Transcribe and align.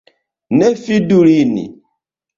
Ne 0.61 0.67
fidu 0.85 1.19
lin. 1.29 1.53